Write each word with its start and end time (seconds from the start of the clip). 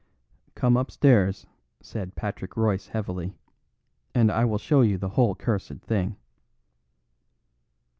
"Come 0.55 0.77
upstairs," 0.77 1.45
said 1.79 2.15
Patrick 2.15 2.57
Royce 2.57 2.87
heavily, 2.87 3.35
"and 4.15 4.31
I 4.31 4.45
will 4.45 4.57
show 4.57 4.81
you 4.81 4.97
the 4.97 5.09
whole 5.09 5.35
cursed 5.35 5.81
thing." 5.81 6.15